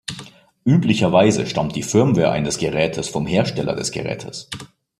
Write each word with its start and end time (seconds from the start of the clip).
Üblicherweise 0.65 1.45
stammt 1.45 1.75
die 1.75 1.83
Firmware 1.83 2.31
eines 2.31 2.57
Gerätes 2.57 3.07
vom 3.07 3.27
Hersteller 3.27 3.75
des 3.75 3.91
Gerätes. 3.91 4.49